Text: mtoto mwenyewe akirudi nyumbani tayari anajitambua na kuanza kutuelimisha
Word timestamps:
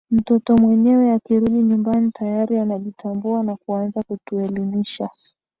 mtoto 0.11 0.57
mwenyewe 0.57 1.11
akirudi 1.13 1.63
nyumbani 1.63 2.11
tayari 2.11 2.57
anajitambua 2.57 3.43
na 3.43 3.55
kuanza 3.55 4.03
kutuelimisha 4.03 5.09